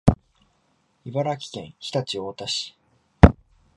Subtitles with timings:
[1.05, 2.75] 茨城県常陸太田市